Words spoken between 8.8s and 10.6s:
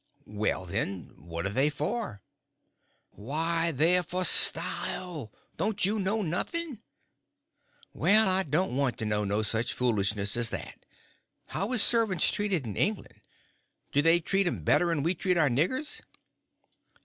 to know no such foolishness as